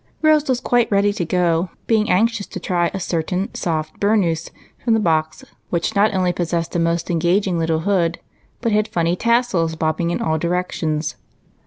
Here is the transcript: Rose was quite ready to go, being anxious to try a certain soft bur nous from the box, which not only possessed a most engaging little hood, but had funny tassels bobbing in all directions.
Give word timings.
Rose 0.23 0.49
was 0.49 0.59
quite 0.59 0.89
ready 0.89 1.13
to 1.13 1.23
go, 1.25 1.69
being 1.85 2.09
anxious 2.09 2.47
to 2.47 2.59
try 2.59 2.89
a 2.91 2.99
certain 2.99 3.53
soft 3.53 3.99
bur 3.99 4.15
nous 4.15 4.49
from 4.83 4.95
the 4.95 4.99
box, 4.99 5.45
which 5.69 5.93
not 5.93 6.11
only 6.15 6.33
possessed 6.33 6.75
a 6.75 6.79
most 6.79 7.11
engaging 7.11 7.59
little 7.59 7.81
hood, 7.81 8.17
but 8.61 8.71
had 8.71 8.87
funny 8.87 9.15
tassels 9.15 9.75
bobbing 9.75 10.09
in 10.09 10.19
all 10.19 10.39
directions. 10.39 11.17